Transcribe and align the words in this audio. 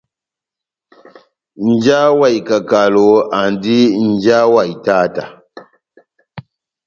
Nja 1.67 1.99
wa 2.19 2.27
ikakalo, 2.39 3.07
andi 3.39 3.77
nja 4.07 4.39
wa 4.53 4.63
itáta. 4.73 5.23